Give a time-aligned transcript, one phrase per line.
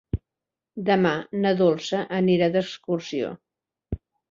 [0.87, 1.11] Demà
[1.43, 3.31] na Dolça anirà d'excursió.